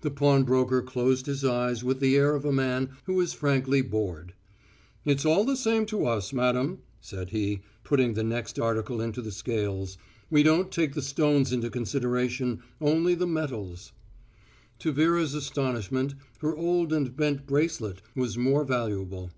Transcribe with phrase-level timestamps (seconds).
[0.00, 4.34] The pawnbroker closed his eyes with the air of a man who is frankly bored.
[5.04, 9.30] "It's all the same to us, madam," said he, putting the next article into the
[9.30, 9.98] scales.
[10.28, 13.92] "We don't take the stones into consideration, only the metals."
[14.80, 19.30] To Vera's astonishment, her old and bent bracelet was more valuable.